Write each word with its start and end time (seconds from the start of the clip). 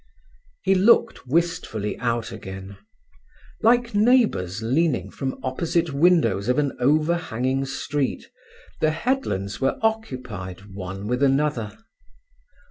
He 0.63 0.73
looked 0.73 1.27
wistfully 1.27 1.95
out 1.99 2.31
again. 2.31 2.75
Like 3.61 3.93
neighbours 3.93 4.63
leaning 4.63 5.11
from 5.11 5.39
opposite 5.43 5.93
windows 5.93 6.49
of 6.49 6.57
an 6.57 6.75
overhanging 6.79 7.65
street, 7.67 8.25
the 8.79 8.89
headlands 8.89 9.61
were 9.61 9.77
occupied 9.83 10.73
one 10.73 11.05
with 11.05 11.21
another. 11.21 11.77